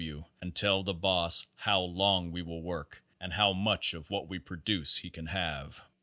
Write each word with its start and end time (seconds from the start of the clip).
| 0.01 0.01
W. 0.01 0.23
and 0.41 0.55
tell 0.55 0.81
the 0.81 0.95
boss 0.95 1.45
how 1.57 1.81
long 1.81 2.31
we 2.31 2.41
will 2.41 2.63
work 2.63 3.03
and 3.19 3.31
how 3.33 3.51
f 3.51 3.55
(much 3.57 3.93
of 3.93 4.09
what 4.09 4.27
we 4.27 4.39
produce 4.39 4.97
he 4.97 5.11
can 5.11 5.27
have. 5.27 5.83